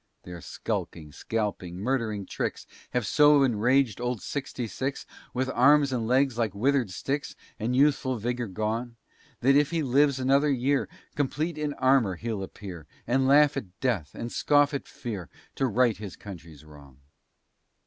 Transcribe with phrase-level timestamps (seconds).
[0.23, 6.37] Their sculking, scalping, murdering tricks Have so enraged old sixty six, With legs and arms
[6.39, 8.95] like withered sticks, And youthful vigor gone;
[9.41, 14.15] That if he lives another year, Complete in armor he'll appear, And laugh at death
[14.15, 16.97] and scoff at fear, To right his country's wrong.